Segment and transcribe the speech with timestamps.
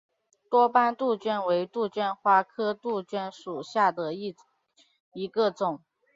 [0.49, 5.83] 多斑杜鹃为杜鹃花科杜鹃属下的一个种。